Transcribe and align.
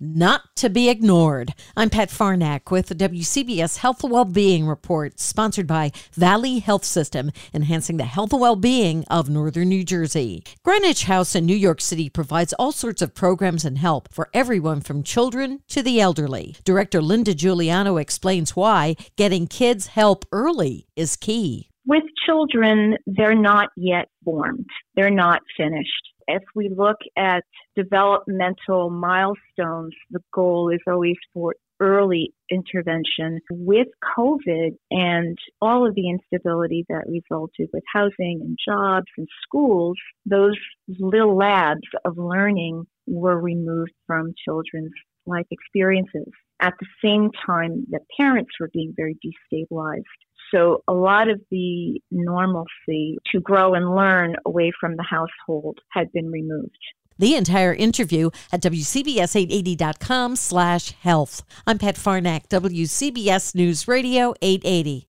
not 0.00 0.56
to 0.56 0.70
be 0.70 0.88
ignored. 0.88 1.54
I'm 1.76 1.90
Pat 1.90 2.08
Farnack 2.08 2.70
with 2.70 2.86
the 2.86 2.94
WCBS 2.94 3.78
Health 3.78 4.02
and 4.02 4.10
Wellbeing 4.10 4.66
Report, 4.66 5.20
sponsored 5.20 5.66
by 5.66 5.92
Valley 6.14 6.60
Health 6.60 6.86
System, 6.86 7.30
enhancing 7.52 7.98
the 7.98 8.04
health 8.04 8.32
and 8.32 8.40
well-being 8.40 9.04
of 9.10 9.28
Northern 9.28 9.68
New 9.68 9.84
Jersey. 9.84 10.42
Greenwich 10.64 11.04
House 11.04 11.34
in 11.34 11.44
New 11.44 11.56
York 11.56 11.82
City 11.82 12.08
provides 12.08 12.54
all 12.54 12.72
sorts 12.72 13.02
of 13.02 13.14
programs 13.14 13.64
and 13.66 13.76
help 13.76 14.10
for 14.10 14.30
everyone 14.32 14.80
from 14.80 15.02
children 15.02 15.60
to 15.68 15.82
the 15.82 16.00
elderly. 16.00 16.56
Director 16.64 17.02
Linda 17.02 17.34
Giuliano 17.34 17.98
explains 17.98 18.56
why 18.56 18.96
getting 19.16 19.46
kids 19.46 19.88
help 19.88 20.24
early 20.32 20.86
is 20.96 21.14
key. 21.16 21.68
With 21.86 22.04
children, 22.24 22.96
they're 23.06 23.34
not 23.34 23.68
yet 23.76 24.08
formed. 24.24 24.66
They're 24.94 25.10
not 25.10 25.42
finished 25.56 26.10
if 26.36 26.42
we 26.54 26.68
look 26.68 26.98
at 27.16 27.44
developmental 27.76 28.90
milestones, 28.90 29.94
the 30.10 30.20
goal 30.32 30.70
is 30.70 30.80
always 30.86 31.16
for 31.32 31.54
early 31.80 32.32
intervention. 32.50 33.40
With 33.50 33.88
COVID 34.16 34.76
and 34.90 35.38
all 35.60 35.86
of 35.86 35.94
the 35.94 36.10
instability 36.10 36.84
that 36.88 37.08
resulted 37.08 37.70
with 37.72 37.82
housing 37.92 38.40
and 38.42 38.58
jobs 38.68 39.06
and 39.16 39.26
schools, 39.42 39.96
those 40.26 40.56
little 40.98 41.36
labs 41.36 41.88
of 42.04 42.18
learning 42.18 42.86
were 43.06 43.40
removed 43.40 43.92
from 44.06 44.34
children's 44.44 44.92
life 45.26 45.46
experiences. 45.50 46.28
At 46.62 46.74
the 46.78 46.86
same 47.02 47.30
time 47.46 47.86
that 47.90 48.02
parents 48.18 48.50
were 48.60 48.70
being 48.72 48.92
very 48.94 49.16
destabilized. 49.24 50.02
So 50.52 50.82
a 50.88 50.92
lot 50.92 51.28
of 51.28 51.40
the 51.50 52.00
normalcy 52.10 53.18
to 53.32 53.40
grow 53.40 53.74
and 53.74 53.94
learn 53.94 54.36
away 54.44 54.72
from 54.80 54.96
the 54.96 55.04
household 55.08 55.78
had 55.90 56.12
been 56.12 56.30
removed. 56.30 56.78
The 57.18 57.36
entire 57.36 57.74
interview 57.74 58.30
at 58.50 58.62
WCBS880.com 58.62 60.36
slash 60.36 60.92
health. 60.92 61.42
I'm 61.66 61.78
Pat 61.78 61.96
Farnack, 61.96 62.48
WCBS 62.48 63.54
News 63.54 63.86
Radio 63.86 64.34
880. 64.40 65.06